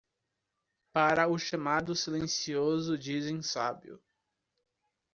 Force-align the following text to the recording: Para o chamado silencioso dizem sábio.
Para 0.91 1.27
o 1.27 1.37
chamado 1.37 1.93
silencioso 1.95 2.97
dizem 2.97 3.39
sábio. 3.43 4.01